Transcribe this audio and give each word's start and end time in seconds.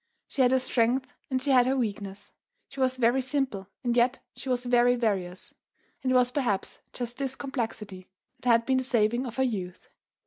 She 0.27 0.41
had 0.41 0.49
her 0.49 0.57
strength 0.57 1.05
and 1.29 1.39
she 1.39 1.51
had 1.51 1.67
her 1.67 1.77
weakness; 1.77 2.33
she 2.69 2.79
was 2.79 2.97
very 2.97 3.21
simple 3.21 3.67
and 3.83 3.95
yet 3.95 4.17
she 4.35 4.49
was 4.49 4.65
very 4.65 4.95
various; 4.95 5.53
and 6.01 6.11
it 6.11 6.15
was 6.15 6.31
perhaps 6.31 6.79
just 6.91 7.19
this 7.19 7.35
complexity 7.35 8.09
that 8.39 8.49
had 8.49 8.65
been 8.65 8.77
the 8.79 8.83
saving 8.83 9.27
of 9.27 9.35
her 9.35 9.43
youth. 9.43 9.89